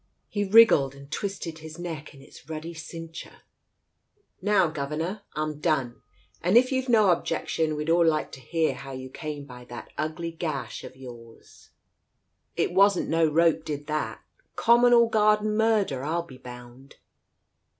He 0.27 0.43
wriggled 0.45 0.95
and 0.95 1.11
twisted 1.11 1.59
his 1.59 1.77
neck 1.77 2.11
in 2.15 2.23
its 2.23 2.49
ruddy 2.49 2.73
cinc 2.73 3.13
ture.... 3.13 3.43
"Now, 4.41 4.67
governor, 4.67 5.21
I'm 5.35 5.59
done, 5.59 6.01
and 6.41 6.57
if 6.57 6.71
you've 6.71 6.89
no 6.89 7.11
objection 7.11 7.75
we'd 7.75 7.87
all 7.91 8.03
like 8.03 8.31
to 8.31 8.39
hear 8.39 8.73
how 8.73 8.93
you 8.93 9.11
came 9.11 9.45
by 9.45 9.63
that 9.65 9.93
ugly 9.99 10.31
gash 10.31 10.83
of 10.83 10.93
Digitized 10.93 10.93
by 10.95 10.99
Google 11.01 11.39
THE 12.55 12.65
COACH 12.65 12.71
147 12.71 12.71
yours? 12.71 12.71
It 12.71 12.73
wasn't 12.73 13.09
no 13.09 13.31
rope 13.31 13.63
did 13.63 13.85
that. 13.85 14.23
Common 14.55 14.93
or 14.93 15.07
garden 15.07 15.55
murder, 15.55 16.03
I'll 16.03 16.23
be 16.23 16.39
bound." 16.39 16.95